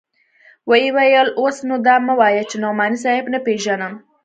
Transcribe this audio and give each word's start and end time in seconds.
ويې 0.69 0.89
ويل 0.95 1.27
اوس 1.39 1.57
نو 1.67 1.75
دا 1.87 1.95
مه 2.05 2.13
وايه 2.19 2.43
چې 2.49 2.55
نعماني 2.63 2.97
صاحب 3.03 3.25
نه 3.33 3.39
پېژنم. 3.45 3.93